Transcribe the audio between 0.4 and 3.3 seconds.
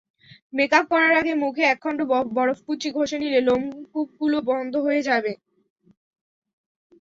makeup করার আগে মুখে একখণ্ড বরফকুচি ঘষে